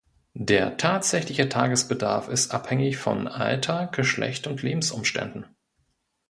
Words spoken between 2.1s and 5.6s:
ist abhängig von Alter, Geschlecht und Lebensumständen.